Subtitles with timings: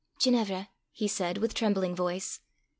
[0.17, 2.39] "Ginevra!" he said, with trembling voice.